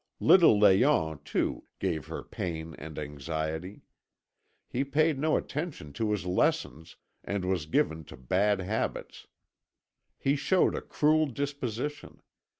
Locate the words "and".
2.79-2.97, 7.23-7.45